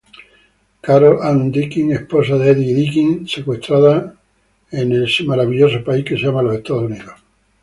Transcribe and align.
Carol-Ann 0.85 1.51
Deakin: 1.57 1.91
esposa 1.97 2.39
de 2.39 2.49
Eddie 2.53 2.73
Deakin, 2.73 3.27
secuestrada 3.27 4.15
en 4.71 4.99
los 4.99 5.11
Estados 5.29 6.83
Unidos. 6.83 7.13